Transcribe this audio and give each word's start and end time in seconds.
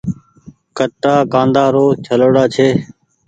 ڪٽآ 0.77 1.13
کآنڊي 1.33 1.65
رو 1.75 1.85
ڇلوڙآ 2.05 2.43
چي۔ 2.53 2.67